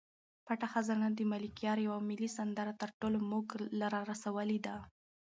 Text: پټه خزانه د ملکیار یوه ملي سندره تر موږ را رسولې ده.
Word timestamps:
پټه 0.45 0.67
خزانه 0.73 1.07
د 1.13 1.19
ملکیار 1.31 1.77
یوه 1.87 1.99
ملي 2.09 2.29
سندره 2.37 2.73
تر 2.81 2.89
موږ 3.29 3.45
را 3.93 3.99
رسولې 4.11 4.59
ده. 4.65 4.75